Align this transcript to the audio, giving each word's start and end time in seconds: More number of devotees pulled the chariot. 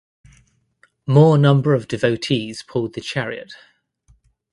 More 1.05 1.37
number 1.37 1.75
of 1.75 1.87
devotees 1.87 2.63
pulled 2.63 2.95
the 2.95 3.01
chariot. 3.01 3.53